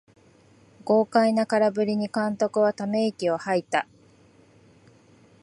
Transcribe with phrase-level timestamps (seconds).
[0.83, 3.85] 豪快な空振りに監督はため息をはいた